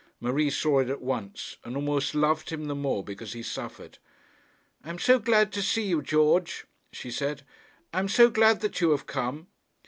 Marie 0.19 0.49
saw 0.49 0.79
it 0.79 0.89
at 0.89 0.99
once, 1.03 1.57
and 1.63 1.75
almost 1.75 2.15
loved 2.15 2.49
him 2.49 2.65
the 2.65 2.73
more 2.73 3.03
because 3.03 3.33
he 3.33 3.43
suffered. 3.43 3.99
'I 4.83 4.89
am 4.89 4.97
so 4.97 5.19
glad 5.19 5.51
to 5.53 5.61
see 5.61 5.83
you, 5.85 6.01
George,' 6.01 6.65
she 6.91 7.11
said. 7.11 7.43
'I 7.93 7.99
am 7.99 8.07
so 8.09 8.31
glad 8.31 8.61
that 8.61 8.81
you 8.81 8.89
have 8.89 9.05
come.' 9.05 9.45